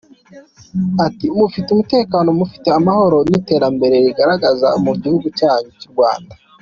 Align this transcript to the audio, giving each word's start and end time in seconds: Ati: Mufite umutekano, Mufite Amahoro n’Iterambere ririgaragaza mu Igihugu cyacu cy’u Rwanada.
Ati: 1.05 1.25
Mufite 1.39 1.67
umutekano, 1.71 2.29
Mufite 2.39 2.67
Amahoro 2.79 3.17
n’Iterambere 3.29 3.95
ririgaragaza 3.97 4.67
mu 4.81 4.89
Igihugu 4.97 5.27
cyacu 5.37 5.71
cy’u 5.79 5.91
Rwanada. 5.95 6.33